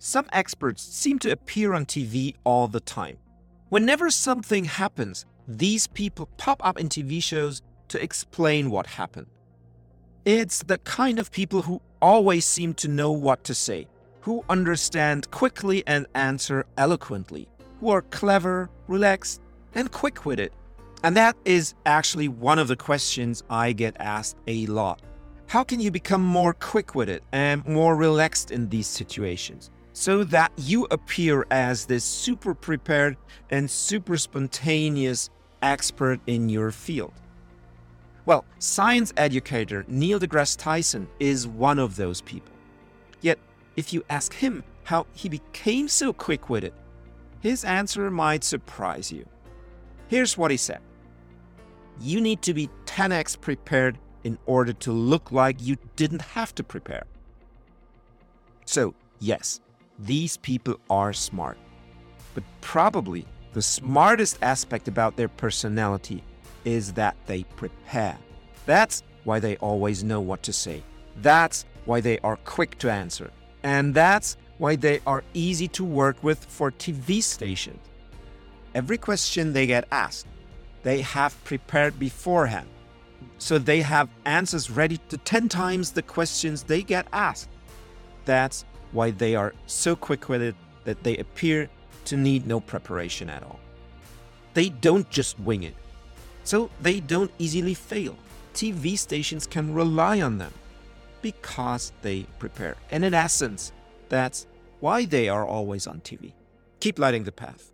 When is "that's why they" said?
68.66-69.56, 71.16-72.18, 73.94-75.00, 88.24-89.34, 104.08-105.28